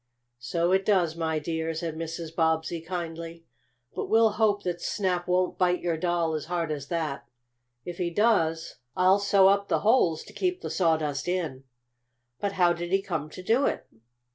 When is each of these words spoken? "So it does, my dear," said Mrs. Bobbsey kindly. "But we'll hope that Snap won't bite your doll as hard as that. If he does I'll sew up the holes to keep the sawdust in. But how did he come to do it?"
"So 0.39 0.71
it 0.71 0.83
does, 0.83 1.15
my 1.15 1.37
dear," 1.37 1.75
said 1.75 1.95
Mrs. 1.95 2.35
Bobbsey 2.35 2.81
kindly. 2.81 3.45
"But 3.93 4.09
we'll 4.09 4.31
hope 4.31 4.63
that 4.63 4.81
Snap 4.81 5.27
won't 5.27 5.59
bite 5.59 5.79
your 5.81 5.95
doll 5.95 6.33
as 6.33 6.45
hard 6.45 6.71
as 6.71 6.87
that. 6.87 7.27
If 7.85 7.99
he 7.99 8.09
does 8.09 8.77
I'll 8.97 9.19
sew 9.19 9.47
up 9.47 9.67
the 9.67 9.81
holes 9.81 10.23
to 10.23 10.33
keep 10.33 10.61
the 10.61 10.71
sawdust 10.71 11.27
in. 11.27 11.65
But 12.39 12.53
how 12.53 12.73
did 12.73 12.91
he 12.91 13.03
come 13.03 13.29
to 13.29 13.43
do 13.43 13.67
it?" 13.67 13.85